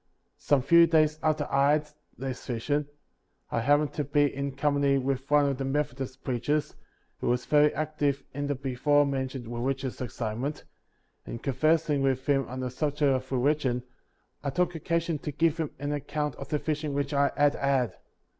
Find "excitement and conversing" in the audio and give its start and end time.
10.01-12.01